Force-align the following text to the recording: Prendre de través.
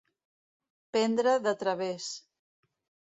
Prendre 0.95 1.35
de 1.49 1.53
través. 1.65 2.11